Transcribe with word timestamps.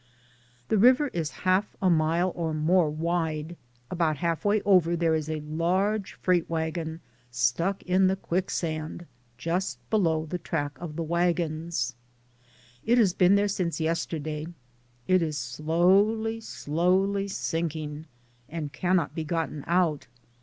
The 0.69 0.79
river 0.79 1.09
is 1.09 1.29
half 1.45 1.75
a 1.79 1.87
mile 1.87 2.31
or 2.35 2.55
more 2.55 2.89
wide, 2.89 3.55
about 3.91 4.17
half 4.17 4.43
way 4.43 4.59
over 4.63 4.95
there 4.95 5.13
is 5.13 5.29
a 5.29 5.41
large 5.41 6.13
freight 6.13 6.49
wagon 6.49 7.01
stuck 7.29 7.83
in 7.83 8.07
the 8.07 8.15
quicksand, 8.15 9.05
just 9.37 9.77
below 9.91 10.25
the 10.25 10.39
track 10.39 10.75
of 10.79 10.95
the 10.95 11.03
wagons; 11.03 11.93
it 12.83 12.97
has 12.97 13.13
been 13.13 13.35
there 13.35 13.47
since 13.47 13.79
yesterday; 13.79 14.47
it 15.07 15.21
is 15.21 15.37
slowly, 15.37 16.39
slowly 16.41 17.27
sinking, 17.27 18.05
and 18.49 18.73
cannot 18.73 19.13
be 19.13 19.23
gotten 19.23 19.63
out. 19.67 20.07